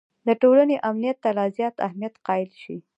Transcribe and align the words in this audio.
د 0.27 0.29
ټولنې 0.41 0.77
امنیت 0.89 1.17
ته 1.23 1.29
لا 1.37 1.45
زیات 1.57 1.75
اهمیت 1.87 2.13
قایل 2.27 2.51
شي. 2.61 2.77